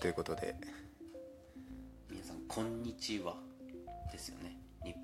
[0.00, 0.54] ということで。
[2.08, 3.34] 皆さんこんにちは。
[4.12, 4.56] ですよね。
[4.84, 4.94] 日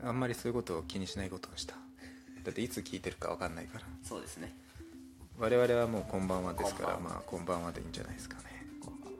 [0.00, 0.08] 本。
[0.08, 1.74] あんまりそういうことを気にしないことをした。
[2.44, 3.84] だっていつ聞いてるか分かんないから。
[4.04, 4.54] そうですね。
[5.38, 8.44] 我々はもうこんばんはですからまあこんばんはでいいんじゃないですかね。
[8.80, 9.18] こんばんは。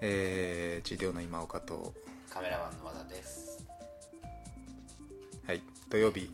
[0.00, 1.92] えー、治療の今岡と。
[2.30, 3.62] カメラマンの和田です。
[5.46, 5.60] はい。
[5.90, 6.30] 土曜日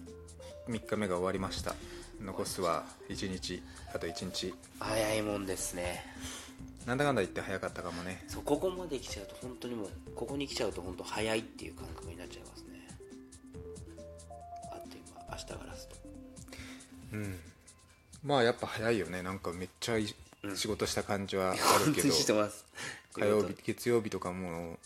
[0.68, 1.74] 3日目が終わりました。
[2.20, 4.54] 残すは1日あと1日。
[4.78, 6.04] 早いもんですね
[6.88, 8.24] なんだかんだ言って早かったかもね。
[8.28, 12.88] そうここまで来ちゃうと本当にもうここに来ちゃうと本当早いっていう感覚になっちゃいますね。
[14.72, 15.96] あっという間明日がラスト
[17.12, 17.40] うん。
[18.24, 19.22] まあやっぱ早いよね。
[19.22, 20.06] なんかめっちゃい
[20.54, 21.54] 仕事した感じはあ
[21.86, 22.64] るけど、してます。
[23.12, 24.78] 火曜日月曜日とかもう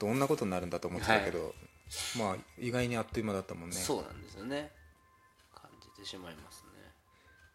[0.00, 1.54] どんなことになるんだと思ってたけど、
[2.18, 3.76] まあ意外にあっという間だったもんね。
[3.76, 4.72] そうなんですよね。
[5.54, 6.90] 感じてしまいますね。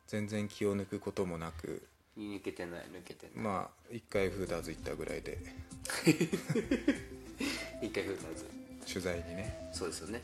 [0.07, 1.85] 全然気を抜くこともなく
[2.17, 5.37] 抜けてない抜けてない、まあ一回フーダーズ行ったぐらいで。
[7.81, 8.45] 一回フーターズ。
[8.85, 9.69] 取材にね。
[9.71, 10.21] そうですよね、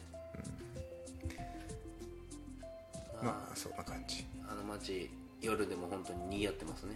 [3.22, 4.26] まあそんな感じ。
[4.48, 5.10] あの街
[5.42, 6.96] 夜でも本当に賑わってますね。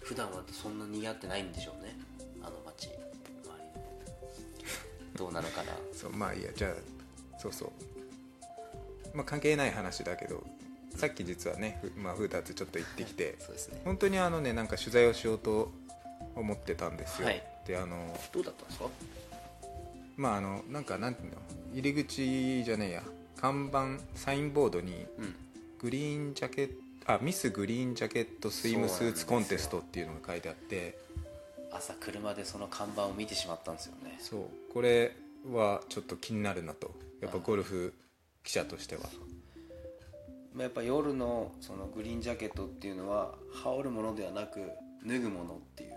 [0.00, 1.96] 普段はそんな賑わってないんでしょうね。
[2.42, 2.90] あの街
[5.16, 5.72] どうなのかな。
[5.92, 9.16] そうまあいいやじゃあそうそう。
[9.16, 10.44] まあ関係ない話だけど
[10.96, 13.80] さっき実はね、ふまあ、フーダーズちょっと行ってきてそうですね。
[13.84, 15.72] 本当にあのねなんか取材をしようと
[16.34, 17.42] 思ってたんですよ、はい。
[17.66, 18.86] であのどうだったんですか？
[20.16, 21.36] まああのなんかなんていうの？
[21.72, 23.02] 入り口じゃねえや。
[23.36, 25.34] 看板サインボードにうん。
[25.78, 26.74] グリーンジャケット
[27.06, 30.98] あミスグリーンジャケットスイムスーツコンテストっていうのが書いてあって。
[31.72, 34.18] 朝車でその看板を見てしまったんですよね。
[34.18, 34.40] そう。
[34.74, 35.16] これ
[35.50, 36.90] はちょっと気になるなと。
[37.22, 37.94] やっぱゴルフ
[38.44, 39.02] 記者としては。
[39.02, 39.12] まあ
[40.58, 44.60] やっぱ夜のそのグリーンジャケットっていうのは羽織るものではなく
[45.06, 45.90] 脱ぐものっていう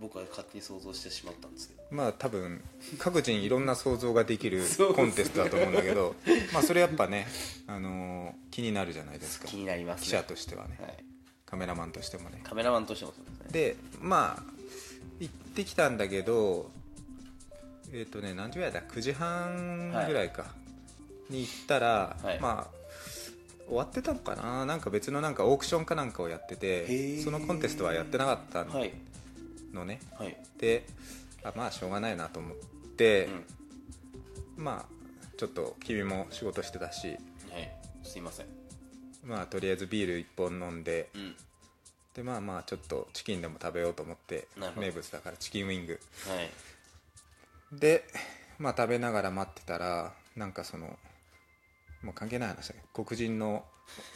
[0.00, 2.62] 僕は勝手に想像してしまったんですけどまあ多分
[2.98, 4.62] 各人いろんな想像ができる
[4.94, 6.14] コンテストだと思うんだけど
[6.52, 7.26] まあそれやっぱね、
[7.66, 9.46] あのー気になるじゃないですか。
[9.46, 10.04] 気になりますね。
[10.06, 11.04] 記者としてはね、はい、
[11.44, 12.40] カメラマンとしてもね。
[12.42, 13.46] カメラマンとしてもそうですね。
[13.52, 14.42] でまあ
[15.20, 16.70] 行ってきたんだけど
[17.92, 20.54] えっ、とね何時ぐらいだ？9時半ぐらいか、
[21.28, 22.40] に行ったら、はい。
[22.40, 22.76] まあ
[23.66, 24.64] 終わってたのかな？
[24.64, 27.24] なんか別のなんかオークションかなんかをやってへてー。
[27.24, 28.92] そのコンテストはやってなかったはい。
[29.72, 30.36] のね、はい。
[30.58, 30.86] で
[31.42, 32.56] あまあしょうがないなと思っ
[32.96, 33.28] て、
[34.56, 34.64] うん。
[34.64, 37.18] まあちょっと君も仕事してたしはい。
[38.02, 38.46] すいません。
[39.24, 41.34] まあとりあえずビール1本飲んでうん。
[42.14, 46.00] でまあまあちょっとチキンでも食べようと思って名物だからチキンウィング。
[46.28, 46.48] はい。
[47.78, 48.04] で
[48.58, 50.96] まあ食べながら待ってたらなんかその
[52.06, 53.64] もう関係ない話だけど黒人の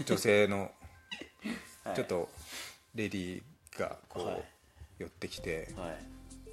[0.07, 0.71] 女性の
[1.85, 2.29] はいちょっと
[2.95, 4.45] レディーがこう、はい
[4.99, 5.97] 寄ってきてはい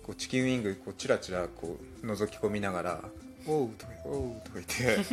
[0.01, 3.03] こうチキンウィングこうチラチラこう覗き込みながら
[3.45, 5.05] 「おう」とか「おう」とか言って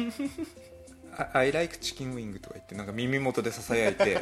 [1.34, 4.20] 「I I like チキンウィング」とか言ってなんか耳元でささやいて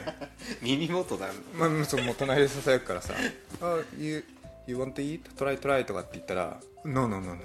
[0.62, 3.12] 耳元だまあ、そうもう隣でささやくからさ
[3.60, 4.24] 「あ you,
[4.66, 5.24] you want to eat?
[5.36, 7.42] try try」とかって言ったら「No no no no no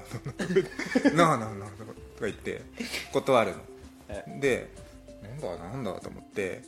[1.13, 1.66] no no no no」
[2.16, 2.62] とか言って
[3.12, 3.57] 断るの
[4.40, 4.69] で
[5.23, 6.63] なんだなんだと思って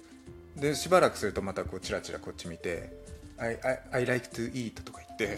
[0.55, 2.91] でしばらくするとまたこうチラチラこっち見て
[3.38, 5.38] 「I, I, I like to eat」とか言っ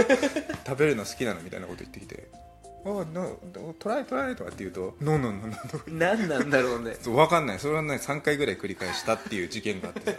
[0.66, 2.28] 食べるの好きなのみたいなこと言ってきて
[2.84, 3.38] 「あ no
[3.78, 6.96] try try」とかって言うと「No no no no」とか何なんだろうね。
[7.00, 7.58] そう分かんない。
[7.58, 10.18] それはね3回ぐらい繰り返したっていう事件があってさ。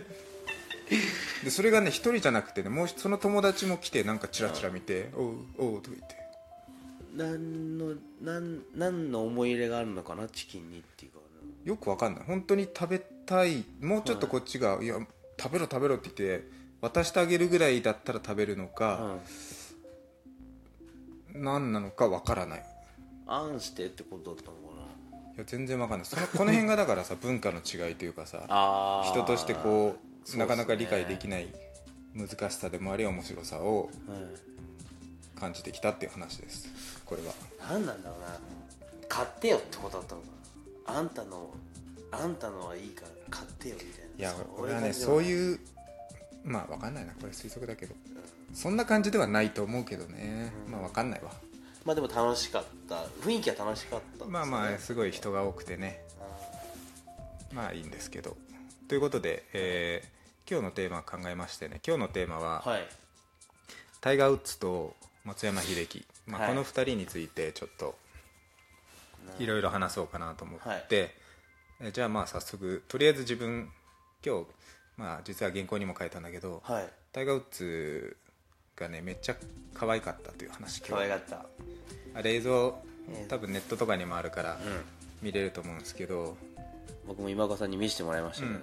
[1.44, 6.16] でそれがね一人じゃなくてねもうその友達も来てなんかチラチラ見て「おうおう」とか言って
[7.18, 11.18] 何の何何の思い入れがあるのかなチキンにっていうか。
[11.66, 12.24] よく分かんない。
[12.24, 13.66] 本当に食べたい。
[13.82, 14.88] もうちょっとこっちが「い。
[14.88, 14.96] や
[15.40, 16.48] 食べろ食べろ」って言って
[16.80, 19.18] 渡してあげるぐらいだったら食べるのか、
[21.34, 22.66] 何なのか分からない。
[23.26, 25.34] あんしてってことだったのかな。
[25.36, 26.08] いや全然分かんない。
[26.08, 30.38] そのこの辺がだからさ 文化の違いというかさ人としてこうね。
[30.38, 31.48] なかなか理解できない
[32.14, 33.90] 難しさでもあり面白さを。
[34.08, 34.57] はい
[35.38, 36.68] 感じてきたっていう話です。
[37.06, 37.34] これは。
[37.70, 38.40] 何なんだろうな。
[39.08, 40.28] 買ってよってことだったのか
[40.94, 41.50] なあんたの
[42.12, 44.08] あんたのはいいから買ってよみたいな。
[44.18, 45.60] いや俺はねそういう
[46.44, 47.14] まあ分かんないな。
[47.14, 47.96] これ推測だけど。
[48.54, 50.52] そんな感じではないと思うけどね。
[50.70, 51.32] まあ分かんないわ。
[51.86, 53.04] まあでも楽しかった。
[53.22, 54.26] 雰囲気は楽しかった。
[54.26, 56.02] ねまあまあすごい人が多くてね。
[57.54, 58.36] まあいいんですけど。
[58.88, 60.18] ということで、えー
[60.50, 61.82] 今日のテーマを考えましてね。
[61.86, 62.88] 今日のテーマは、はい。
[64.00, 64.96] タイガー・ウッズと
[65.28, 66.50] 松山英樹、まあ、はい。
[66.52, 67.96] この2人についてちょっと
[69.40, 71.14] いろいろ話そうかなと思って、
[71.92, 73.70] じゃあまあ早速とりあえず自分
[74.26, 74.46] 今日、
[74.96, 76.90] まあ、実は原稿にも書いたんだけど、はい。
[77.12, 78.16] タイガー・ウッズ
[78.78, 79.36] がねめっちゃ
[79.74, 81.46] 可愛かったという話可愛かった。
[82.16, 83.28] あれ映像えー。
[83.28, 84.84] 多分ネットとかにもあるからうん。
[85.22, 86.38] 見れると思うんですけど、
[87.06, 88.60] 僕も今岡さんに見せてもらいましたけど。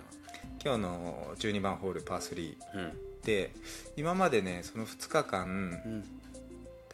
[0.65, 2.93] 今日の12番ホールパー3うん。
[3.25, 3.51] で
[3.97, 5.47] 今までねその2日間
[5.85, 6.05] うん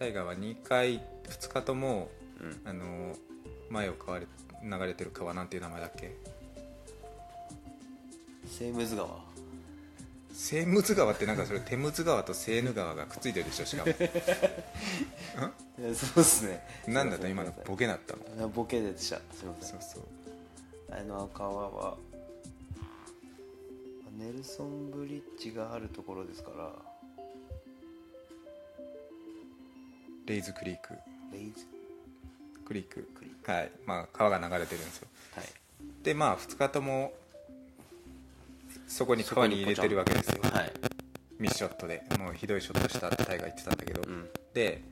[0.01, 0.95] タイガーは2回
[1.29, 2.09] 2日とも
[2.41, 2.61] うん。
[2.65, 3.15] あの
[3.69, 6.17] 前を流れてる川なんていう名前だっけ？
[8.49, 9.09] セームズ川？
[10.33, 13.93] セームズ川ってなんかそれテムズ川とセーヌ川がくっついてるでしょしかも。
[15.95, 16.65] そうっすね。
[16.89, 17.29] なんだった？
[17.29, 18.49] 今のボケなったの。
[18.49, 19.21] ボケでした。
[19.35, 19.71] すいません。
[19.71, 20.03] そうそう。
[20.91, 21.97] あの川は
[24.19, 26.73] ネルソンブリッジがあるところですから
[30.31, 30.95] レイズクリーク。
[31.33, 31.67] レイズ？
[32.65, 33.05] クリーク。
[33.51, 33.71] はい。
[33.85, 35.09] まあ川が流れてるんですよ。
[35.35, 35.45] はい。
[36.05, 37.13] でまあ2日とも
[38.87, 40.41] そこに川に入れてるわけですよ。
[40.45, 40.73] はい。
[41.41, 42.05] ミスショットで。
[42.17, 44.29] もうひどいショットしたってタイガー言ってたんだけど、うん。
[44.55, 44.85] で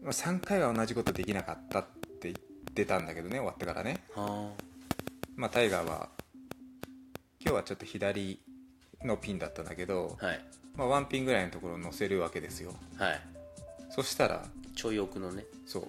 [0.00, 1.84] まあ3回は同じことできなかったっ
[2.20, 2.36] て言っ
[2.74, 4.04] てたんだけどね終わってからね。
[4.14, 4.48] は
[5.34, 6.08] まあタイガーは
[7.40, 8.38] 今日はちょっと左
[9.02, 10.40] のピンだったんだけど、あはい。
[10.76, 12.72] まあ、ワンピンぐらいのところを乗せるわけですよ。
[12.96, 13.20] はい
[13.94, 14.42] そしたら
[14.74, 15.44] ちょい奥のね。
[15.66, 15.88] そう。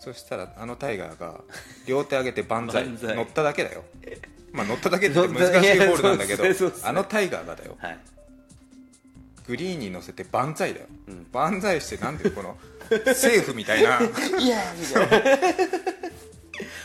[0.00, 1.40] そしたらあのタイガーが
[1.86, 3.84] 両手上げて万歳乗っただけだよ。
[4.52, 6.44] まあ乗っただけって 難しいホールなんだけど
[6.82, 7.76] あのタイガーがだよ。
[7.78, 7.98] はい。
[9.46, 11.26] グリーンに乗せて万歳だよ、うん。
[11.32, 12.58] 万歳してなんでこの
[13.14, 13.98] セーフみたいな。
[14.38, 15.38] いやみたいな。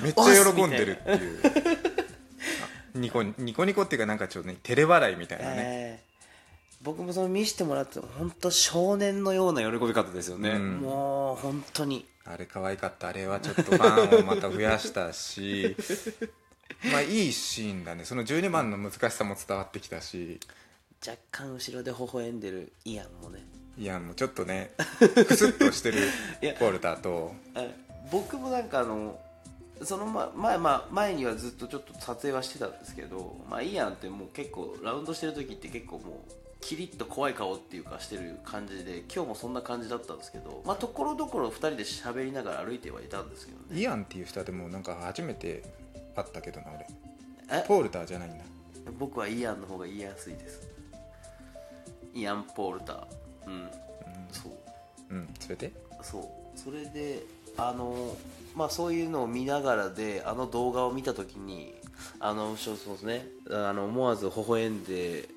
[0.02, 1.40] めっちゃ喜んでるっていう。
[1.44, 5.93] あニコニコニコっていうかなんかちょっとね照れ笑いみたいなね、えー
[6.84, 10.78] 僕もその見せてもらって本当少年のような喜び方ですよね、うん。
[10.82, 12.06] もう本当に。
[12.26, 15.76] あれ可愛かったあれはちょっとファンをまた増やしたし。
[16.92, 18.04] まあいいシーンだね。
[18.04, 20.40] その12番の難しさも伝わってきたし。
[21.06, 23.46] 若干後ろで微笑んでるイアンもね。
[23.78, 25.98] いやもうちょっとねクスッとしてる
[26.60, 27.34] ポールターと。
[27.54, 27.74] はい
[28.12, 29.18] 僕もなんかあの
[29.82, 43.82] そのま前,、まあ、前にはずっとちょっと撮影はしてたんですけど、まあ、イアンってもう結構ラウンドしてる時って結構もうキリッと怖い顔っていうかしてる感じで今日もそんな感じだったんですけどまあところどころ2人で喋りながら歩いてはいたんですけどね。
[43.82, 45.64] イアンっていう人はでもなんか初めて
[46.16, 46.88] 会ったけどな俺。
[47.52, 47.66] え？
[47.68, 48.44] ポールターじゃないんだ。
[48.98, 50.68] 僕はイアンの方が言いやすいです。
[52.14, 53.06] イアン・ポールター。
[53.48, 53.68] うん。
[54.32, 54.52] そう。
[55.10, 55.28] うん。
[55.40, 55.72] それで？
[56.02, 56.24] そう。
[56.58, 57.26] それで
[57.58, 58.16] あの
[58.56, 61.76] まあそういうのを見ながらであの動画を見た時に
[62.20, 63.28] あのそうそうですね。
[63.50, 65.30] あの思わず微笑んで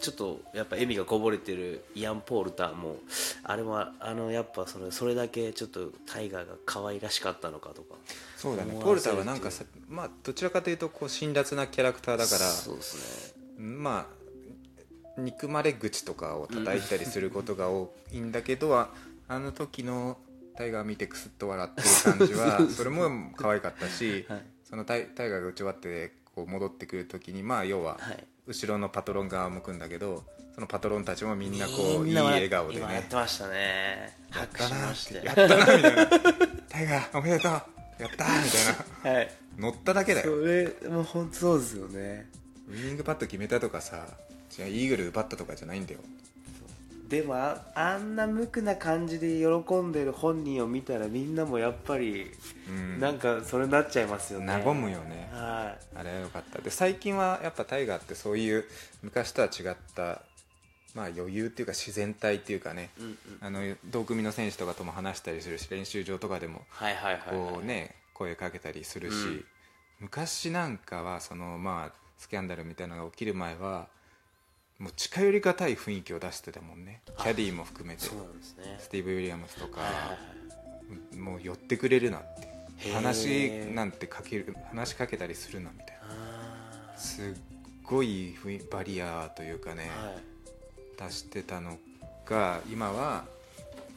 [0.00, 2.96] ちょっとやっぱ笑みがこぼれてるイアン・ポールターも
[3.42, 7.94] あれはあのやっぱそれそれだけちょっとタイガーが可愛らしかったのかとか。
[8.36, 8.72] そうだね。
[8.72, 18.90] 思ポールターはなんかさまあどちらかというとこう辛辣なキャラクターだからそうですねまあ憎まれ口とかを叩いたりすることが多いんだけど、あ
[19.28, 20.18] あの時の
[20.56, 24.42] タイガー見てクスッと笑ってる感じはそれも可愛かったし、 はい。
[24.64, 30.22] そのタイタイガーが打ち終わってこう戻ってくる時にまあ要ははい後ろのパトロン側を向くんだけど
[30.54, 34.16] そのパトロンたちもみんなこういい笑顔で今やっねてましたね。
[34.34, 36.06] やっ拍たなっ手ましててやったなみたいな。
[36.68, 37.52] タイガーおめでとう。
[37.52, 39.18] やったーみたいな。
[39.18, 39.30] はい。
[39.58, 42.30] 乗っただけだそよれもう本当そうですよね。
[42.68, 44.06] ウイニングパット決めたとかさ
[44.58, 46.00] イーグル奪ったとかじゃないんだよ
[47.08, 52.30] でもああんな無垢な感じで喜んでる本人を見たらみんなもやっぱり、
[52.68, 53.00] うん。
[53.00, 54.62] なんかそれになっちゃいますよね。
[54.64, 55.28] 和むよね。
[55.32, 56.60] はあれは良かった。
[56.60, 58.64] で最近はやっぱタイガーってそういう
[59.02, 60.22] 昔とは違った
[60.94, 66.62] まあ余裕っていうか自然体っていうかね、い、うんうん、あの同組の選手とかとも話したりするし練習場とかでも
[67.62, 69.44] ね声かけたりするし、うん。
[70.00, 73.88] 昔なんかはそのまあスキャンダルみたいなのが起きる前は
[74.78, 77.00] もう近寄りがたい雰囲気を出してたもんね。
[77.18, 78.02] キャディーも含めて。
[78.04, 78.10] ね。
[78.78, 79.80] スティーブ・ウィリアムズとか、
[81.16, 82.54] もう寄ってくれるなって。
[82.92, 85.94] 話なんてかける話しかけたりするなみたいな。
[86.94, 87.24] あすっ
[87.84, 88.34] ごい
[88.70, 91.08] バリアというかね、ーはい。
[91.08, 91.78] 出してたの
[92.26, 93.24] が今は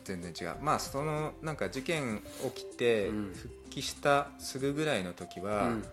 [0.04, 0.56] 全然違う。
[0.62, 2.22] まあそのなんか事件
[2.56, 3.34] 起きてうん。
[3.34, 5.86] 復帰したすぐぐらいの時は、うん。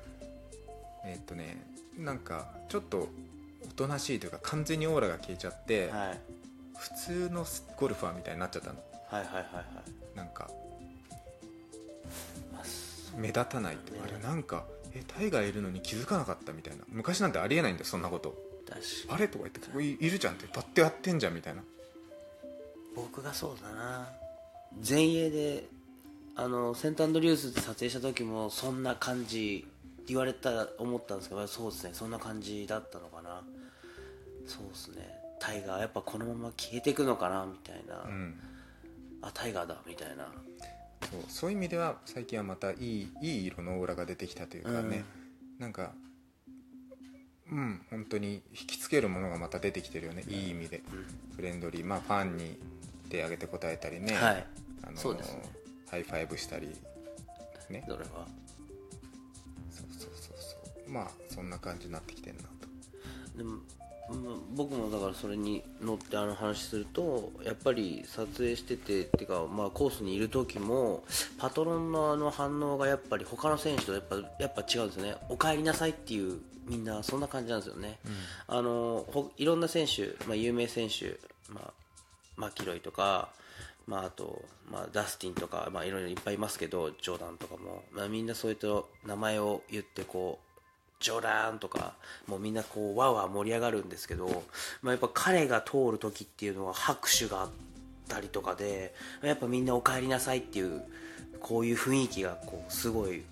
[1.06, 1.66] えーっとね
[1.98, 3.08] なんかちょっとお
[3.76, 6.20] となしいというか完全にオーラが消えちゃって、はい。
[6.76, 8.76] 普通のゴルファーみたいになっちゃったの。
[9.08, 10.16] はいはいはいはい。
[10.16, 10.50] なんか
[13.16, 16.84] 目立たないってあれなんかえタイガーいるのに気づかなかったみたいな。
[16.88, 18.34] 昔なんてありえないんだよそんなこと。
[19.08, 20.46] あれとか言ってここいいるじゃんって。
[20.46, 21.62] パッてやってんじゃんみたいな。
[22.96, 24.08] 僕がそうだな。
[24.86, 25.68] 前衛で
[26.34, 29.66] あのセントアンドリュースで撮影した時もそんな感じ
[30.06, 31.90] 言われたら思ったんですけどそうですね。
[31.92, 33.42] そんな感じだったのかな
[34.46, 35.24] そうですね。
[35.40, 38.40] タイガーやっぱこのまま消えていくのかなみたいな、うん。
[39.22, 40.28] あタイガーだみたいな。
[41.10, 45.04] そうそういう意味では最近はまたいいいい色のオーラが出てきたというかね、
[45.58, 45.92] なんか
[47.50, 50.82] うん本当に引きつけるものがまた出てきてるよね、いい意味で、
[51.36, 51.84] フレンドリー。
[51.84, 52.58] まあファンに
[53.10, 54.46] 手挙げて答えたりね、はい。
[54.82, 55.34] あのそうです。
[55.34, 55.42] ね
[55.90, 56.68] high five したり。
[57.70, 57.84] ね。
[57.86, 58.26] どれは
[59.70, 60.90] そうそうそうそう。
[60.90, 62.48] まあそんな感じになってきてるなと。
[63.36, 63.62] でもうん
[64.54, 71.04] 僕もだからそれに乗ってあの話するとやっぱり撮影しててっていうか、まあ、コースにいる時も
[71.38, 75.16] パトロンのあの反応がやっぱり他の選手とやっぱやっぱ違うんですよね。
[75.30, 77.98] お帰りなさいっていうみんなそんな感じなんですよね、
[78.46, 81.18] あのほいろんな選手、まあ、有名選手、
[81.52, 81.72] まあ、
[82.36, 83.28] マキロイとか、
[83.86, 88.66] まあ、あと、まあ、ダスティンとか、まあ、いろいろいっぱいいますけどジョーダンとかも、まあ、みんなそういった
[89.06, 90.53] 名前を言ってこう
[91.00, 91.94] ジョラーンとか
[92.26, 94.44] もうみんなこうわわ盛り上がるんですけど、
[94.82, 97.50] まあ、やっぱ彼が通る時っていうのは拍手があっ
[98.08, 100.82] たりとかでやっぱみんなお帰りなさいっていう
[101.40, 103.22] こういう雰囲気がこうすごい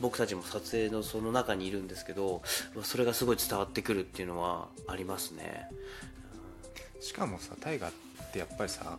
[0.00, 2.42] 僕たちも撮影のその中にいるんですけど
[2.82, 5.68] それがすごい伝わってくるっていうのはありますね。
[7.00, 8.98] しかもさタイガーってやっぱりさ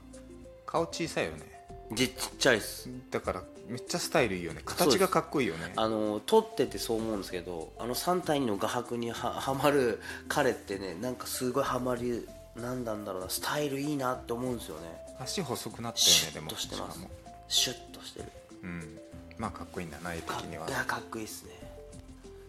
[0.65, 1.56] 顔小さいよね。
[1.95, 2.89] ちっちゃいです。
[3.11, 4.61] だからめっちゃスタイルいいよね。
[4.65, 5.73] 形がかっこいいよね。
[5.75, 15.15] あの撮っててそう思うんですけどあの3対2の画伯には はまる彼ってねなんかすごいはまりなんなんだろうなスタイルいいなって思うんですよね。
[15.19, 16.49] 足細くなったシュッよねでも。
[16.49, 16.99] としてます。
[17.47, 18.25] シュッとしてる。
[18.63, 18.99] うん。
[19.37, 21.51] まあかっこいいんだな絵的かにはいやかっこいいっすね。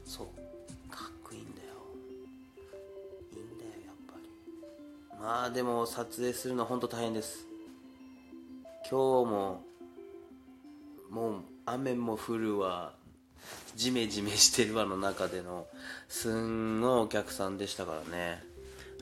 [0.05, 0.27] そう。
[0.91, 1.69] かっこいいんだよ。
[3.35, 5.21] いいんだよやっぱり。
[5.21, 7.48] まあでも撮影するのは本当大変です
[8.91, 9.65] 今日も
[11.11, 12.95] もう雨も降るわ。
[13.77, 15.67] ジメジメしてるわの中での
[16.09, 18.43] すんごいお客さんでしたからね。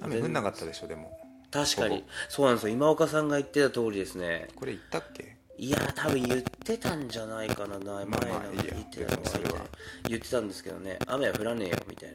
[0.01, 1.17] 雨降んなかったでしょでも。
[1.53, 2.05] 確かに。
[2.29, 2.75] そうなんですよ。
[2.75, 4.49] 今岡さんが言ってた通りですね。
[4.57, 5.37] これ言ったっけ？
[5.57, 9.67] いや多分言ってたんじゃないかな前まあの言ってたのは。
[10.09, 10.99] 言ってたんですけどね。
[11.07, 12.15] 雨は降らねえよみたい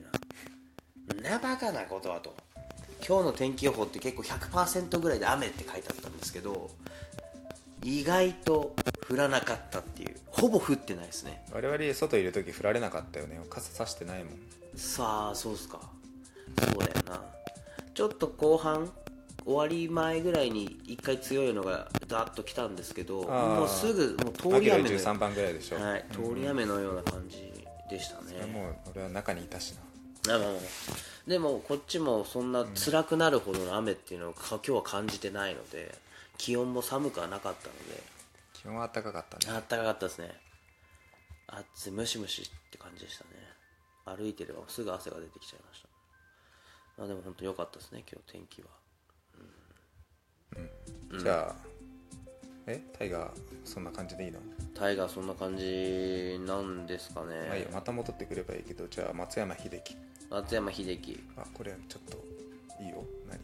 [1.24, 1.30] な。
[1.32, 2.36] なバカなことはと。
[3.08, 6.70] 今日の天気予報って結構100%ぐらいで雨って書いてあったんですけど
[7.84, 8.76] 意外と
[9.10, 10.16] 降らなかったっていう。
[10.28, 11.44] ほぼ降ってないですね。
[11.52, 13.40] 我々外いる時降られなかったよね。
[13.50, 14.34] 傘さしてないもん。
[14.76, 15.80] さあそうっすか。
[16.60, 17.22] そうだよな。
[17.94, 18.92] ちょっと後半
[19.46, 25.78] 終わり前ぐらいに一回強いのがダーッと来たんですけどもうすぐもう通り雨の13番ぐらいでしょ。
[25.78, 27.52] はい、通り雨のような感じ
[27.90, 29.74] でしたね、もう俺は中にいたし
[30.26, 30.36] な。
[30.36, 30.60] あまあまあ
[31.28, 35.94] でもこっちもそんな辛くなるほどの雨っていうのをか今日は感じてないので
[36.38, 38.04] 気温も寒くはなかったので。
[38.54, 39.56] 気温は暖かかったね。
[39.56, 40.32] あったかかったですね。
[41.48, 43.30] 暑いムシムシって感じでしたね。
[44.06, 45.90] 歩いてればすぐ汗が出てきちゃいました。
[46.98, 48.68] まあでも本当良かったですね今日天気は。
[51.20, 51.56] じゃあ
[52.68, 52.82] え？
[52.98, 53.32] タイガー
[53.66, 54.40] そんな感じでいいの？
[54.74, 59.96] タイガーそんな感じなんですかね、まあいまた戻ってくればいいけどじゃあ松山英樹。
[60.30, 61.24] 松山英樹。
[61.38, 63.04] あこれちょっといいよ。
[63.30, 63.40] 何？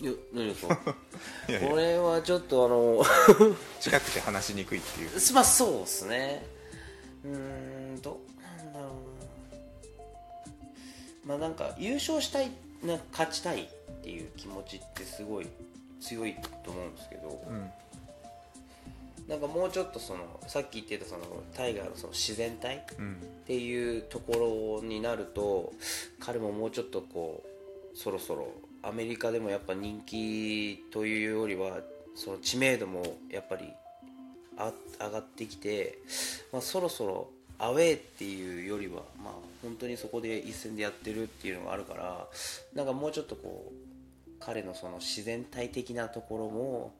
[0.00, 0.78] いや何ですか？
[1.48, 1.68] いやいや。
[1.70, 3.04] これはちょっとあの
[3.80, 5.10] 近くて話しにくいっていう。
[5.32, 6.46] まあそうですね。
[7.24, 8.94] うーんどうなんだろうな。
[11.26, 12.50] まあなんか優勝したい
[12.82, 13.66] な勝ちたいっ
[14.02, 15.46] ていう気持ちってすごい
[16.00, 16.34] 強い
[16.64, 17.70] と思うんですけど、うん。
[19.28, 21.22] なんかもうちょっとそのさっき言ってたその
[21.54, 23.16] タイガーのその自然体っうん。
[23.46, 25.72] ていうところになると
[26.18, 27.48] 彼ももうちょっとこう
[27.94, 28.48] そろそろ
[28.82, 31.78] アメリカでもやっぱ人気というよりは
[32.14, 33.72] その知名度もやっぱり
[34.56, 35.98] あ上がってきて、
[36.52, 39.32] まあ、そろそろアウェーっていうよりは、まあ、
[39.62, 42.26] 本当にそこで一戦でやってるっていうのがあるから
[42.74, 46.94] なんかもうちょっとこう彼のその自然体的なところも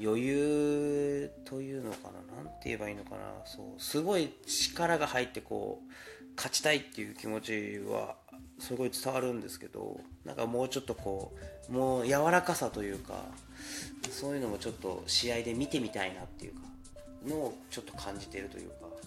[0.00, 5.92] 余裕というのかななんて言えばいいのかなそうすごい力が入ってこう
[6.36, 8.16] 勝ちたいっていう気持ちは
[8.58, 11.32] すごい伝わるんですけどなんかもうちょっとこ
[11.68, 13.24] うもう柔らかさというか
[14.10, 16.60] そういうのもちょっと試合で見てみたいなっていうか
[17.26, 19.00] のをちょっと感じてるというか、うん、なん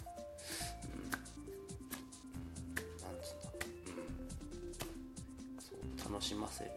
[3.22, 3.54] つうんだろ
[3.96, 5.76] う、ん、そ
[6.10, 6.72] う楽しませる。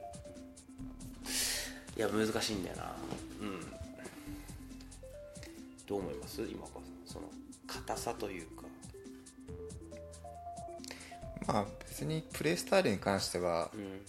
[1.97, 2.93] いや難しいんだよな。
[3.41, 3.61] うん。
[5.87, 6.43] どう思います？
[6.43, 6.83] 今岡さん。
[7.07, 7.31] その
[7.69, 8.65] 硬さというか。
[11.47, 14.01] まあ別にプレースタイルに関してはうん。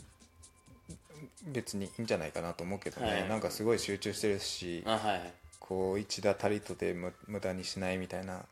[1.48, 3.30] 別にいいんじゃないかなと思うけどね、はい。
[3.30, 5.34] なんかすごい集中してるしあはいはい。
[5.60, 8.46] こう一打たりとでむ無駄にしないみたいな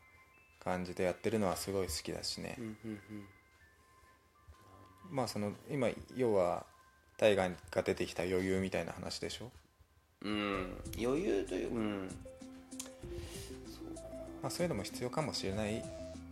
[0.62, 3.00] 感じでやってるのはすごい好きだしね、うんうんうん
[5.10, 6.64] まあその今要は
[7.18, 9.50] 大河が出てきた余裕みたいな話でしょ、
[10.22, 10.76] うん。
[10.98, 12.08] 余裕といううん。
[14.42, 15.84] まあ、そういうのも必要かもしれない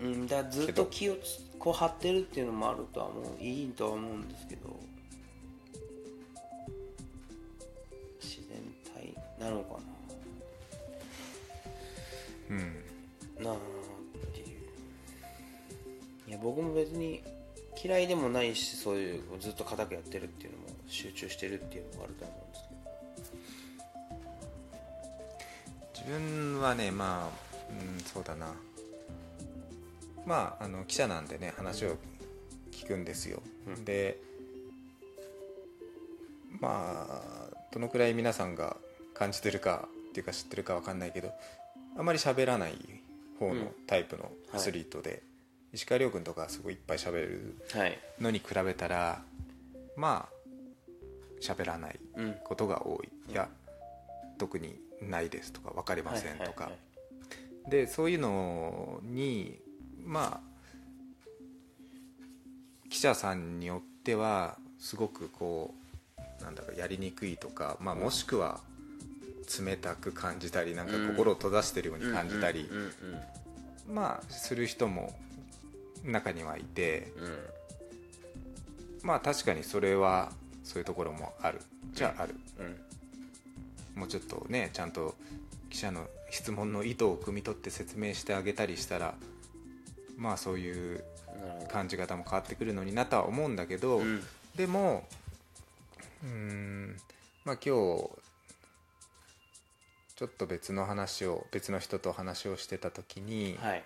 [0.02, 1.16] うん、だずっと気を
[1.60, 4.76] こう張ってるっていうのもあるとは思ういいとは思うんですけど
[8.20, 8.58] 自然
[8.92, 9.80] 体なのかな
[12.50, 12.58] うん
[13.38, 14.46] ななあっていう
[16.28, 17.22] いや僕も別に
[17.80, 22.64] 嫌いでもないしそういうずっと固くやってるっていうのも集中してるっていうのもあると思うんです
[25.94, 28.52] けど自分はねまあうんそうだな。
[30.26, 31.96] まああの記者なんでね話を
[32.70, 33.84] 聞くんですよ、うん。
[33.84, 34.20] で
[36.60, 38.76] まあどのくらい皆さんが
[39.14, 41.32] 感じてるかっていうか知ってるかわかんないけど
[41.98, 42.76] あまり喋らない
[43.38, 43.68] 方のうん。
[43.86, 45.22] タイプのアスリートで、
[45.72, 47.98] 石川遼君とかすごいいっぱい喋るはい。
[48.20, 49.22] のに比べたら
[49.96, 52.34] まあ喋らないうん。
[52.44, 53.48] ことが多い、いや
[54.38, 56.76] 特にないですとか分かりませんとか、はいはいは
[57.68, 57.70] い。
[57.70, 59.58] でそういうのに
[60.04, 60.52] まあ
[62.88, 65.74] 記者さんによってはすごくこ
[66.40, 68.60] うなんだかやりにくいとか、まあ、もしくは
[69.64, 72.68] 冷たく感じたりなんか心を閉ざしてるように感じたり、
[73.90, 75.14] まあする人も
[76.04, 77.12] 中にはいて
[79.02, 80.32] まあ確かにそれは
[80.64, 81.60] そういうところもある。
[81.92, 82.34] じゃあある、
[83.94, 84.00] うん。
[84.00, 85.14] もうちょっとねちゃんと
[85.70, 89.14] 記者の質問の意図を汲み取って説明してあげたりしたら
[90.22, 91.04] まあそういう
[91.68, 94.22] 感じ方も変わってくるのになとは思うんだけど、うん。
[94.54, 95.04] でも
[96.22, 96.96] うーん
[97.44, 98.10] まあ今日
[100.14, 103.84] ちょっと別の話を別の人と話をしてた時に、はい。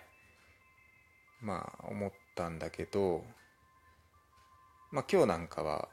[1.41, 3.23] まあ思ったんだけど
[4.91, 5.89] まあ今日なんかは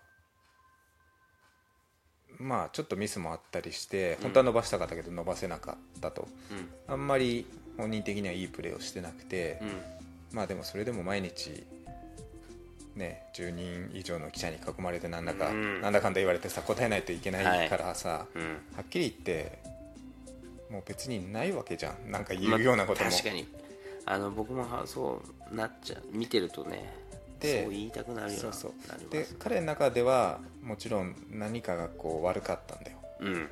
[2.39, 6.93] まあちょっとミスもあったりして本当は伸ばしたかったけど伸ばせなかったと、うん。
[6.93, 7.47] あんまり
[7.79, 11.65] 本人的にはいいプレーをしてなくて、うんまあでもそれでも毎日
[12.97, 15.81] ね10人以上の記者に囲まれてなんだか、うん。
[15.81, 18.43] なんだかんだ言われてさ答えないといけないからさ、うん。
[18.77, 19.59] はっきり言って
[20.71, 22.11] もう別にないわけじゃん。
[22.11, 23.47] なんか言うようなことも、ま確かに。
[24.07, 26.93] あの僕もはそうなっちゃう見てるとね
[27.41, 28.73] でそう言いたくなるよそうそう。
[28.89, 32.99] なりますで彼の中ではもちろん何かがこう悪かったんだよ。
[33.21, 33.49] うん。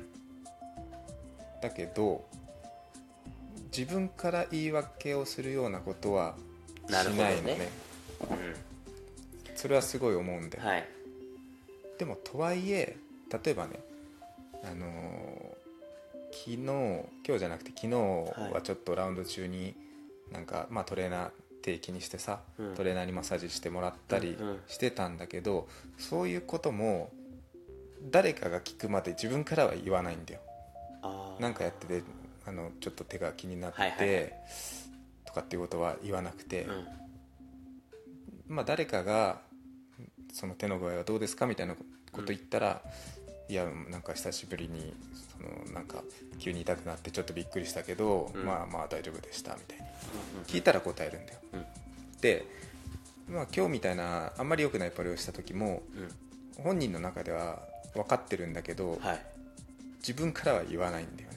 [1.61, 2.25] だけど
[3.75, 6.52] 自分から言い訳をするようなことはし
[6.89, 7.69] なるほどねないのね。
[9.55, 10.87] それはすごい思うんだよ、はい。
[11.97, 12.97] でもとはいえ
[13.43, 13.79] 例えばね
[14.63, 15.53] あのー
[16.33, 17.89] 昨日今日じゃなくて昨日
[18.51, 19.75] はちょっとラウンド中に
[20.31, 21.29] なんか、まあ、トレーナー
[21.61, 22.73] 定期にしてさ、うん。
[22.73, 24.59] トレーナーにマッサージしてもらったりうんうん。
[24.67, 25.67] してたんだけど、
[25.97, 27.11] そういうことも
[28.11, 30.41] 誰かが聞くまで自分からは言わないんだよ。
[31.39, 32.03] なんかやってて
[32.45, 34.33] あのちょっと手が気になって、はいはいはい
[35.33, 38.55] とかっていうことは言わなくて、うん。
[38.55, 39.41] まあ、誰かが
[40.31, 41.83] その手の具合はどうですかみたいなこ
[42.21, 42.81] と言ったら、
[43.49, 44.93] いやなんか久しぶりに
[45.37, 46.03] そのなんか
[46.39, 48.45] 急に痛くなってちょっとびっくりしたけど、うん。
[48.45, 49.83] まあまあ大丈夫でしたみたいに
[50.37, 51.39] うん聞いたら答えるんだよ。
[51.53, 51.65] うん。
[52.21, 52.45] で、
[53.29, 56.63] まあ、今日みたいなあんまり良くないプレーをした時もうん。
[56.63, 57.63] 本人の中では
[57.95, 59.25] 分かってるんだけど、はい。
[59.99, 61.32] 自分からは言わないんだよ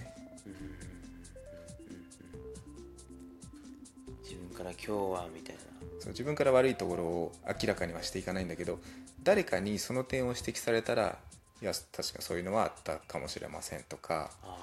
[4.57, 5.61] から今日はみたいな。
[6.01, 8.79] そう自分から悪いところを明らかにはしていかないんだけど
[9.23, 11.19] 誰かにその点を指摘されたら
[11.63, 14.57] いや確かそういうのはあったかもしれませんとかあ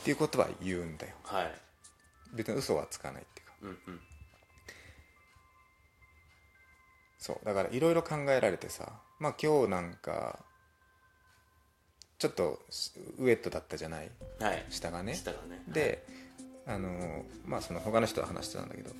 [0.00, 1.14] っていうことは言うんだよ。
[1.28, 1.52] あはい。
[2.34, 3.52] 別に嘘はつかないっていうか。
[3.62, 4.00] うんうん。
[7.18, 10.38] そうだからいろいろ考えられてさまあ今日なんか
[12.18, 12.60] ちょっと
[13.18, 14.10] ウエットだったじゃない？
[14.40, 14.64] はい。
[14.70, 15.14] 下がね。
[15.14, 15.62] 下がね。
[15.68, 16.06] で
[16.70, 18.90] あのまあその他の人は話してたんだけど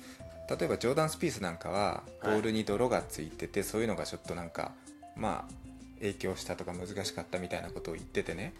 [0.59, 4.73] 例えばジョーダン・スピースなんかはボールに泥がついてて、そういうのがちょっとなんか
[5.15, 5.53] まあ
[5.99, 8.53] 影響したとか難しかったみたいなことを言っててね。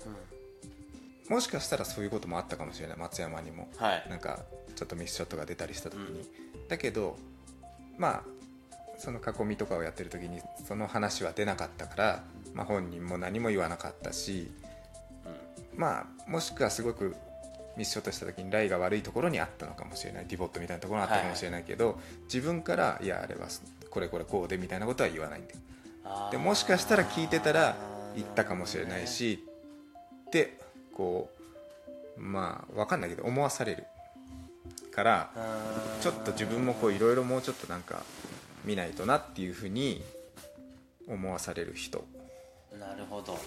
[1.27, 1.35] うん。
[1.35, 2.97] もしかしたらそういうこともあったかもしれない。
[2.97, 3.67] 松山にも。
[3.77, 4.05] はい。
[4.09, 4.39] なんか
[4.75, 6.25] ちょっとミスショットが出たりした時に、
[6.69, 7.17] だけど
[7.97, 8.23] まあ
[8.97, 14.51] その囲みとかをやってる時にその話は出なかったから、まあ、本人も何も言わなかったし
[15.75, 17.15] まあもしくはすごく
[17.77, 20.25] ミスショットした時にライが悪いところにあったのかもしれない。
[20.27, 23.47] ディボットみたいなところにあったかもしれないけど、自分からいやあれは
[23.89, 25.59] これこれこうでみたいなことは言わないんだよ。
[26.03, 26.31] あー。
[26.31, 27.75] でもしかしたら聞いてたら
[28.15, 29.43] 言ったかもしれないし
[30.27, 30.57] って
[30.93, 31.29] こ
[32.17, 33.85] うまあ分かんないけど思わされる
[34.91, 35.31] から
[36.01, 38.03] ちょっと自分もこういろいろもうちょっとなんか
[38.65, 40.03] 見ないとなっていうふうに
[41.07, 42.05] 思わされる人
[42.73, 43.37] うんなるほど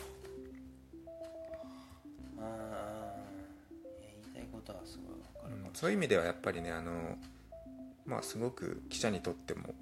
[4.66, 6.92] ことはすごい分かるかもそういう意味ではやっぱりねあの
[8.07, 9.74] まあすごく記者にとっても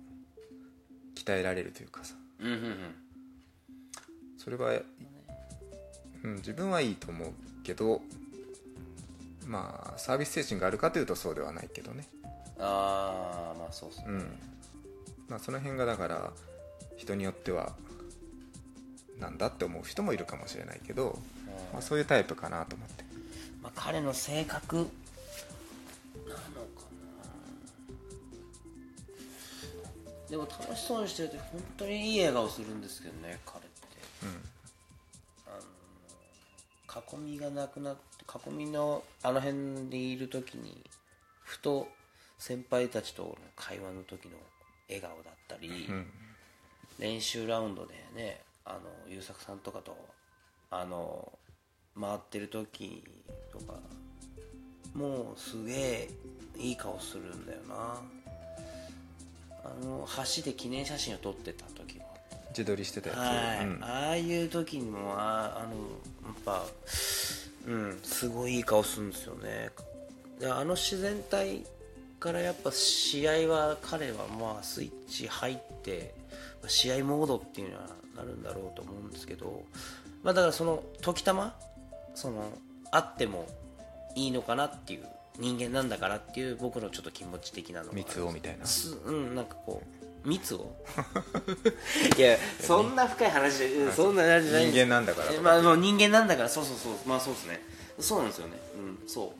[1.14, 2.14] 鍛えられるというかさ。
[2.40, 2.74] うんうんうん
[4.38, 4.72] それは、
[6.24, 8.02] うん、自分はいいと思うけど
[9.46, 12.08] まあサービス精神があるかというとそうではないけどね。
[12.58, 14.18] ああまあそうっすね、うん。
[15.28, 16.32] まあその辺がだから
[16.96, 17.72] 人によっては
[19.20, 21.16] なんだって思う人もいるかもしれないけど、
[21.72, 23.04] まあ、そういうタイプかなと思って
[23.62, 24.76] まあ、彼の性格。
[24.76, 24.88] なのか
[30.26, 30.28] な。
[30.28, 33.68] でも楽しそうにしてると本当にいい笑顔するんですけどね彼って。
[34.22, 34.28] うん、
[35.46, 35.58] あ
[36.94, 38.02] の囲みがなくなって
[38.48, 40.82] 囲みのあの辺にいる時に
[41.42, 41.88] ふと
[42.38, 44.36] 先輩たちとの会話の時の
[44.88, 46.06] 笑顔だったり、うん
[46.98, 49.96] 練習ラウンドでねあの優作さんとかと
[50.70, 51.32] あの
[52.00, 53.02] 回ってる時
[53.52, 53.74] とか。
[54.94, 56.10] もうすげえ
[56.58, 58.00] いい顔するんだよな。
[59.64, 62.12] あの橋で記念写真を撮ってた時も。
[62.50, 63.84] 自撮りしてたやつ、はい、うん。
[63.84, 65.74] ああいう時にもああの
[66.28, 66.64] やっぱ
[67.66, 69.70] うんすごいいい顔するんですよね。
[70.38, 71.64] であの自然体
[72.20, 76.14] からやっぱ試合は彼はまあスイッチ入って
[76.60, 79.64] まあ試合モードっていうのはなるんだろうと思うんですけど
[80.22, 81.56] まあだからその時たま
[82.14, 82.52] その
[82.92, 83.46] あっても
[84.14, 85.06] いいのかなっていう
[85.38, 88.66] 人間なんだからっていう僕のちょっと気持ち的なの三つをみたいな。
[88.66, 89.82] すうんなんかこ
[90.24, 90.72] う蜜を
[92.16, 96.92] いやそんな深い話うんそんな話じゃない人間なんだからまあもう人間なんだからそうそうそう。
[97.06, 97.60] まあそうですね。
[97.98, 98.60] そうなんですよね。
[98.76, 99.34] うんそ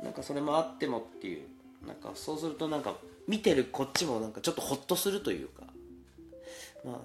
[0.00, 0.04] う。
[0.04, 1.46] なんかそれもあってもっていう。
[1.86, 5.62] なんかそうするとなんか見てるこっちもなんかちょっとホッとするというか。
[6.84, 7.00] まあ、うん、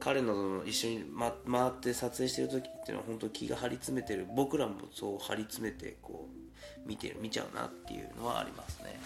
[0.00, 4.26] 彼の一緒に、ま、回って撮影してる時っていうのは本当気が張り詰めてる。
[4.34, 6.28] 僕らもそう張り詰めてこ
[6.84, 8.98] う見てる見ちゃうなっていうのはありますね。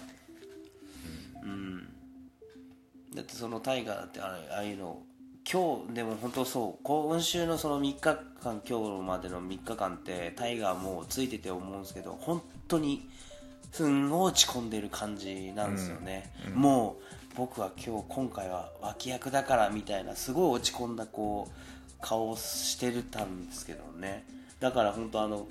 [1.43, 1.87] うん。
[3.15, 5.01] だってそのタイガーだってあれああいうの
[5.51, 6.83] 今日でも本当そう。
[6.83, 7.99] 今週のその3日
[8.41, 13.09] 間今日までの3日間ってタイガーもうついてて思うんですけど本当に
[13.71, 17.03] すんごい落ち込んでる感じなんですよね、もう
[17.35, 24.25] 僕は今日今回は脇役だからみたいなすごい落ち込んだこう顔をしてるたんですけどね。
[24.59, 25.47] だから本当あの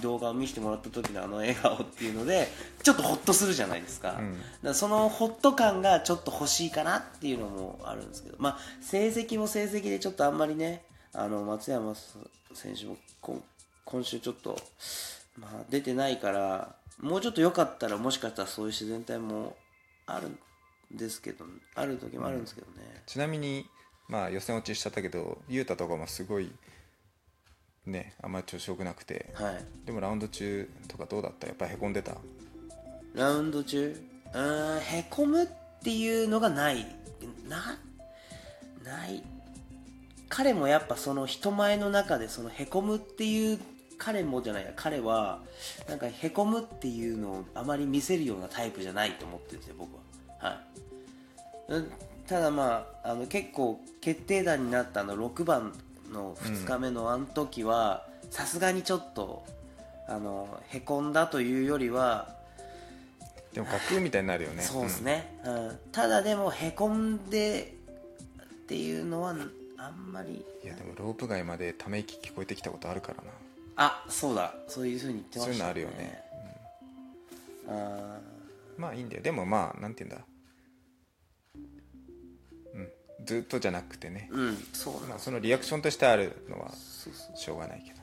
[0.00, 2.48] 動画を見せてもらった時のあの笑顔っていうので
[2.82, 4.22] ちょっとホッとするじゃないですか,、だか
[4.62, 11.94] らそのホッと感がちょっと欲しいかなっていうのもあるんですけどまあ成績も成績でちょっとあんまりねあの松山
[12.54, 13.42] 選手も今
[13.84, 14.58] 今週ちょっと、
[15.38, 19.56] まあ、出てないからもうちょっと良かったらもしかしたらそういう自然体も
[20.06, 20.38] あるん
[20.92, 21.44] ですけど
[21.74, 23.66] ある時もあるんですけどね、ちなみに
[24.08, 26.50] まあ予選落ちしちゃったけど雄太とかもすごい
[27.86, 29.64] ねあんまり調子よくなくて、はい。
[29.84, 31.46] でもラウンド中とかどうだった？
[31.46, 32.16] やっぱへこんでた？
[33.14, 33.96] ラウンド中？
[34.34, 35.46] うーんへこむっ
[35.82, 36.86] ていうのがない。
[37.48, 37.78] な
[38.84, 39.22] ない。
[40.28, 43.58] 彼もやっぱその人前の中でそのへこむっていう
[43.98, 44.72] 彼もじゃないや。
[44.74, 45.40] 彼は
[45.88, 50.00] なんかへこむっていうのをあまり見せるようなタイプじゃないと思ってるんですよ僕は
[50.46, 50.60] は
[51.68, 51.72] い。
[51.72, 51.92] うん。
[52.26, 55.72] ただまああの結構決定打になったあの6番
[56.12, 59.44] の2日目のあの時はさすがにちょっと
[60.08, 62.34] あのへこんだというよりは
[63.52, 64.62] でも架空みたいになるよね。
[64.62, 65.78] そうですね、うん。
[65.92, 67.74] ただでもへこんで
[68.42, 69.34] っていうのは
[69.78, 73.30] あんまりうんいやでもロープ街までため息聞こえてきたことあるからな。
[73.76, 74.52] あそうだ。
[74.66, 76.24] そういうふうに言ってましたそういうのあるよね、
[77.68, 78.18] あ
[78.76, 79.22] まあいいんだよ。
[79.22, 80.24] でもまあなんて言うんだ。
[80.28, 80.35] うん
[83.26, 84.30] ずっとじゃなくてね。
[84.32, 85.06] ー、うんそう。
[85.06, 86.72] まあ、そのリアクションとしてあるのは
[87.34, 87.96] しょうがないけど。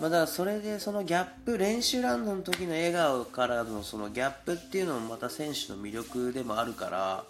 [0.00, 7.24] まあだそれでそのギャップ練習ラウンドの時の笑顔からのそのギャップっていうのもまた選手の魅力でもあるから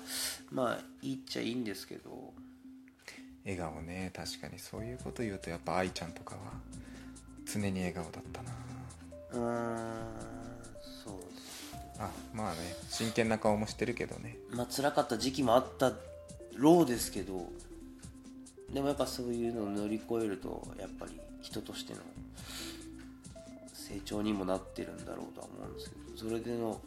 [0.53, 2.33] まあいいっちゃいいんですけど。
[3.45, 6.41] 笑顔ね確かにそういうこと言うとやっぱ愛ちゃんとかは
[7.47, 8.51] 常に笑顔だったな。
[9.33, 9.87] うーん
[11.05, 11.75] そうです。
[11.99, 14.37] あまあね真剣な顔もしてるけどね。
[14.51, 15.93] まあ辛かった時期もあった
[16.57, 17.49] ろうですけど
[18.73, 22.01] でもやっぱそういうのを乗り越えるとやっぱり人としての
[23.73, 26.81] 成長にもなってるんだろうとは思うんですけどそれでの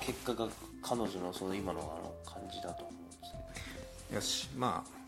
[0.00, 0.48] 結果が
[0.82, 3.26] 彼女のその今のあの感じだと思うんですけ
[4.10, 4.16] ど。
[4.16, 4.98] よしまあ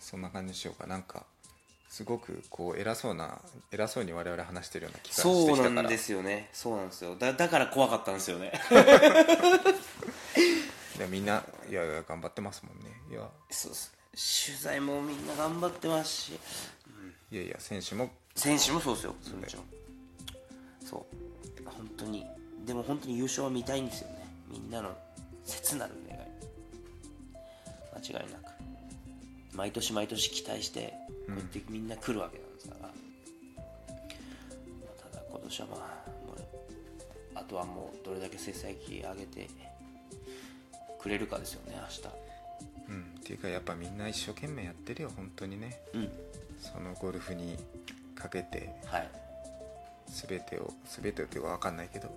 [0.00, 0.86] そんな感じにしようか。
[0.86, 1.24] なんか
[1.90, 3.40] すごくこう偉そうな
[3.72, 5.70] 偉そうに我々話してるような気がしてそうきたから。
[5.70, 6.48] なんですよね。
[6.52, 7.16] そうなんですよ。
[7.16, 8.52] だだから怖かったんですよね
[10.96, 12.84] いやみんないやいや頑張ってますもんね。
[13.10, 13.28] いや。
[13.50, 13.98] そうですね。
[14.48, 16.32] 取材もみんな頑張ってますし。
[17.30, 18.10] いやいや選手も。
[18.34, 19.12] 選手もそうですよ。
[19.12, 19.64] もちろん
[20.84, 21.04] そう。
[21.64, 22.26] 本当に。
[22.64, 24.26] でも本当に優勝は見たいんですよね。
[24.48, 24.96] みんなの
[25.44, 26.22] 切なる願い。
[28.10, 28.46] 間違いなく。
[29.54, 30.94] 毎年毎年期待して
[31.26, 32.92] こうやってみんな来るわけなんですから、まあ
[35.10, 36.04] ただ今年はま
[37.34, 39.48] ああとはもうどれだけ成績上げて
[41.06, 41.76] くれるかですよね
[42.88, 43.00] 明うん。
[43.20, 45.80] っていうかやっぱみんな一生懸命やってるよ本当にね。
[45.92, 46.10] 日うん。
[46.60, 47.56] そのゴルフに
[48.16, 49.08] かけてはい。
[50.08, 52.10] 全てを全てをっていうか分かんないけど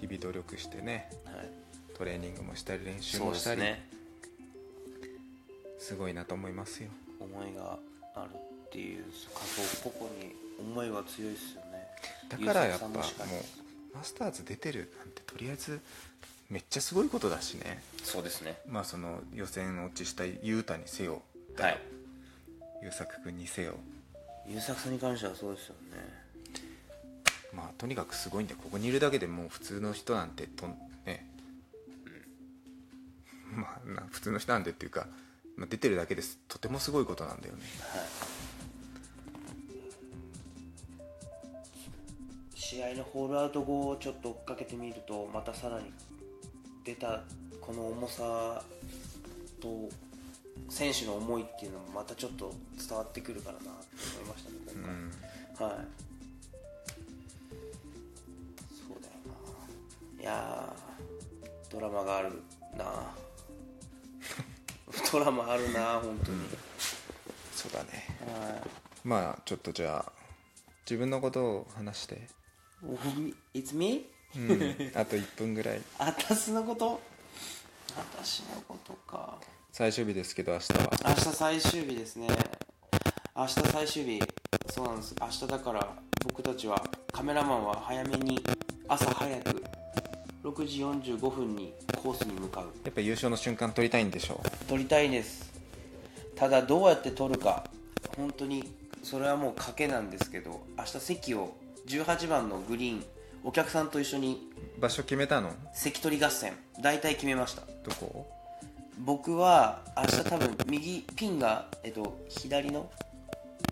[0.00, 1.48] 日々努力してねはい。
[1.94, 3.88] トレーニングもしたり練習もしたりですね。
[5.78, 6.88] すごいなと思いますよ。
[7.20, 7.78] 思いが
[8.14, 8.30] ある
[8.68, 11.88] っていう仮想個々に思いは強いですよね。
[12.30, 13.02] だからやっぱもう
[13.94, 15.80] マスターズ出てるなんてとりあえず
[16.52, 17.82] めっちゃすごいことだしね。
[18.04, 18.58] そうですね。
[18.68, 21.22] まあその予選落ちした雄太にせよ。
[21.58, 21.80] はい。
[22.82, 23.72] 優作君にせよ。
[24.46, 25.96] 優作さんに関してはそうですよね。
[27.54, 31.26] まあとにかくすごいんでここにいるだけでもう普通の人なんてとんね、
[33.54, 35.06] まあな普通の人なんでっていうか、
[35.56, 36.38] まあ、出てるだけです。
[36.48, 37.62] とてもすごいことなんだよね。
[42.54, 45.90] 試合のホールアウト後をちょっと追っかけてみるとまたさらに
[46.84, 47.22] 出た
[47.60, 48.62] この重さ
[49.60, 49.88] と
[50.68, 52.52] 選手の思いっていうのもまたちょっと
[52.88, 53.70] 伝わってくるからなって
[54.22, 54.56] 思いましたね
[55.58, 55.76] 今回、はい。
[58.88, 59.14] そうだよ
[60.16, 60.22] な。
[60.22, 62.42] いやードラマがある
[62.76, 63.14] な。
[65.12, 66.48] ドラマあるな本当に、
[67.54, 68.18] そうだね。
[68.26, 68.62] はい。
[69.04, 70.12] まあちょっとじゃあ
[70.84, 72.28] 自分のことを話して、
[73.54, 74.11] It's me?
[74.36, 75.80] うん、あと1分ぐらい。
[75.98, 77.00] あたすのこと？
[77.94, 79.38] 私のことか。
[79.70, 80.90] 最終日ですけど明日は。
[81.08, 82.28] 明日最終日ですね。
[83.36, 84.22] 明日最終日。
[84.70, 85.14] そうなんです。
[85.20, 85.92] 明日だから
[86.24, 88.42] 僕たちはカメラマンは早めに
[88.88, 89.62] 朝早く
[90.42, 92.64] 6時45分にコースに向かう。
[92.84, 95.52] やっぱ優勝の瞬間撮りたいんでしょ撮りたいです。
[96.34, 97.64] ただどうやって撮るか。
[98.16, 101.54] 本当にそれはもう賭けなんですけど明日席を
[101.86, 103.04] 18番のグリーン
[103.44, 105.50] お客さんと一緒に場所決めたの？
[105.74, 107.62] 席取り合戦大体決めました。
[107.82, 108.26] どこ？
[108.98, 112.90] 僕は明日多分右ピンが、えっと、左の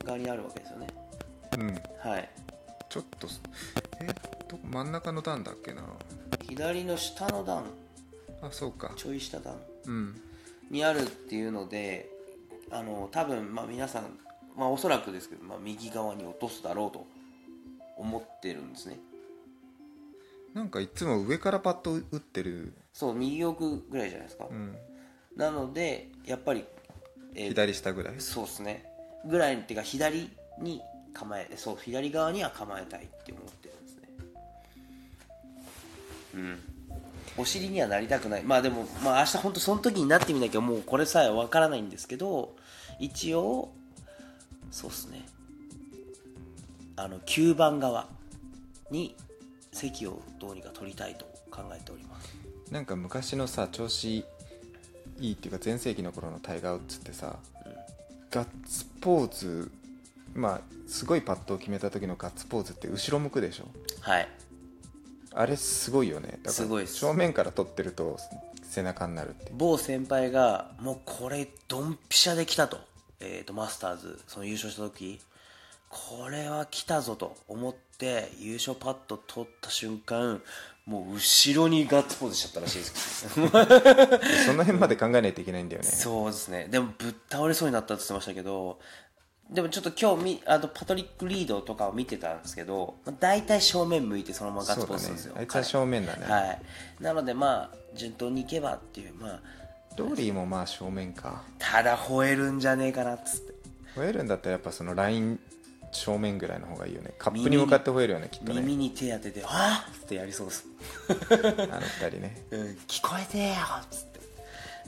[0.04, 0.86] 側にあるわけですよね。
[1.58, 2.10] うん。
[2.10, 2.28] はい。
[2.88, 3.28] ちょっと
[4.00, 4.06] え
[4.48, 5.82] どこ真ん中の段だっけな？
[6.48, 7.64] 左の下の段。
[8.42, 8.92] あそうか。
[8.96, 9.54] ちょい下段。
[9.86, 10.20] うん。
[10.70, 12.08] にあるっていうので
[12.70, 14.04] あの多分、まあ、皆さん、
[14.56, 17.06] まあ、おそらくですけど、まあ、右側に落とすだろうと
[17.96, 18.98] 思ってるんですね
[20.54, 24.76] なんかいつも上からパッと打ってる、そう右奥ぐらいじゃないですか、うん、
[25.36, 26.64] なのでやっぱり、
[27.34, 28.14] えー左下ぐらい？
[28.18, 28.84] そうですね。
[29.24, 30.80] ぐらいっていうか左に
[31.12, 34.08] 構えそう左側には構えたいって思ってるんですね。
[36.34, 36.58] うん。
[37.36, 38.42] お尻にはなりたくない。
[38.42, 42.56] まあでもまあ明日本当その時になってみなきゃもうこれさえわからないんですけど
[42.98, 43.72] 一応
[44.70, 45.24] そうっすね。
[46.96, 48.08] あの9番側
[48.90, 49.14] に
[49.72, 52.34] 席をどうにか取りたいと考えております。
[52.70, 54.24] なんか昔のさ調子
[55.18, 57.36] いいっていうか全盛期の頃のタイガー・ウッズってさ、
[58.30, 59.70] ガッツポーズ
[60.34, 63.66] まあすごいパットを決めた時のガッツポーズって後ろ向くでしょ？
[64.00, 64.28] はい。
[65.32, 66.28] あれすごいよね。
[66.28, 66.96] だからすごいっす。
[66.96, 68.18] 正面から撮ってると
[68.62, 72.78] 背中になるって某先輩がもうこれドンピシャで来たと,、
[73.18, 75.20] えー、とマスターズその優勝した時
[75.90, 80.40] これは来たぞと思って優勝パット取った瞬間
[80.86, 83.28] もう後ろにガッツポーズしちゃったらしいです。
[83.34, 85.88] その辺まで考えないといけないんだよね。
[85.88, 86.68] そうですね。
[86.70, 88.78] でもぶっ倒れそうになったって言ってましたけど
[89.50, 96.22] でもちょっと今日みあのパトリック・リードとかを見てたんですけどまあ大体正面向いてそのままガッツポーズするんですよ、ねあいつは正面だね。
[96.22, 96.62] 彼はい。
[97.00, 99.40] なのでまあ順当にいけばっていうまあ
[99.96, 101.42] ドーリーもまあ正面か。
[101.58, 103.54] ただ吠えるんじゃねえかなっつって。
[103.96, 105.40] 吠えるんだったらやっぱそのライン
[105.92, 107.12] 正面ぐらいの方がいいよね。
[107.18, 108.60] カップに向かって吠えるよねきっとね。
[108.60, 110.64] 耳に手当てて「あっ!」ってやりそうです、
[111.10, 112.42] あの二人ね。
[112.50, 114.20] うん、聞こえてよっつって。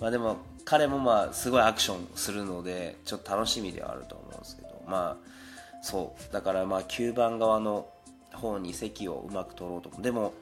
[0.00, 4.82] まあでも彼もまあすごいアクションするのでちょっと楽しみではあると思うんですけど。
[4.86, 6.32] まあそう。
[6.32, 7.88] だからまあ9番側の
[8.32, 9.90] 方に席をうまく取ろうと。
[10.00, 10.32] でも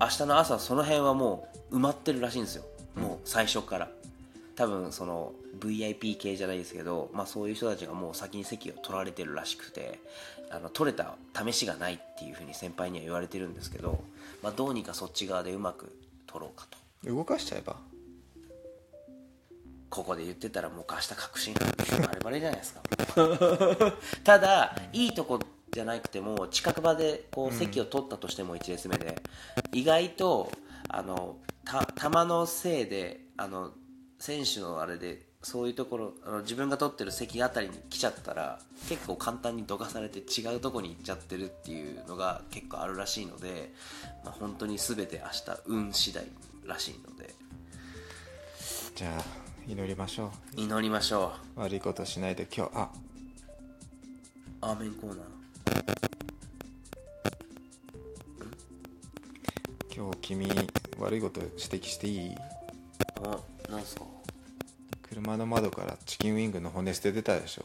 [0.00, 2.64] 明日の朝その辺はもう埋まってるらしいんですよ。
[2.94, 3.88] もう最初から
[4.56, 9.98] 多分その VIP 系じゃないですけど、まあ、そういう人たちがもう先に席を取られてるらしくて
[10.50, 14.02] あの取れた試しがないっていうふうに先輩には言われてるんですけど、
[14.42, 15.92] まあ、どうにかそっち側でうまく
[16.26, 16.78] 取ろうかと。
[17.10, 17.76] 動かしちゃえば。
[19.90, 22.82] ここで言ってたらもう明日確信バレバレじゃないですか。
[24.24, 25.38] ただいいとこ
[25.72, 29.22] じゃなくても近く場でこう席を取ったとしても1列目で、
[29.72, 30.50] 意外と
[30.88, 33.72] あのた球のせいであの
[34.24, 38.58] 選手のあれでそういうところあの自分が取ってる席あたりに来ちゃったら
[38.88, 43.70] 結構簡単にどかされて違うとこに行っちゃってるっていうのが結構あるらしいので、
[44.24, 46.24] まあ、本当に全て明日運次第
[46.64, 47.34] らしいので。
[48.94, 49.22] じゃあ
[49.68, 51.60] 祈りましょ祈りましょう。
[51.60, 52.70] 悪いことしないで今日。
[52.76, 52.88] あ。
[54.62, 55.18] うアーメンコーナー。
[59.94, 60.48] 今日君
[60.98, 62.34] 悪いこと指摘していい？
[63.22, 63.38] あ
[63.70, 64.13] なんすか？
[65.14, 67.64] 車の窓からチキンウィングの骨捨ててたでしょ。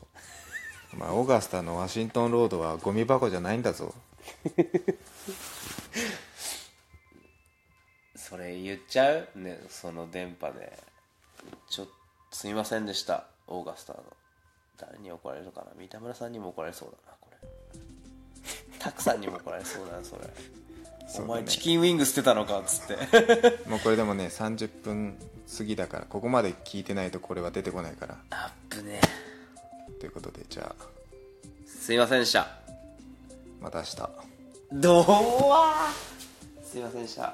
[0.94, 3.94] お前オーガスタのワシントンロードはゴミ箱じゃないんだぞ。
[8.16, 9.28] それ言っちゃう？
[9.36, 10.78] ねその電波で。
[11.70, 11.88] ちょっ
[12.32, 13.26] すみませんでした。
[13.48, 14.04] オーガスタの。
[14.78, 15.72] 誰に怒られるかな？
[15.76, 17.38] 三田村さんにも怒られそうだなこれ。
[18.78, 20.22] たくさんにも怒られそうだなそれ。
[21.18, 23.60] お前チキンウィング捨てたのかっつって。
[23.68, 25.18] もうこれでもね30分
[25.58, 28.18] 過ぎだからここまで聞いてないとこれは出てこないから。
[28.30, 29.02] あっぶね。
[30.00, 30.86] ということでじゃあ。
[31.66, 32.48] すいませんでした。
[33.60, 34.10] また明日。
[34.72, 35.88] どうわ
[36.64, 37.34] すいませんでした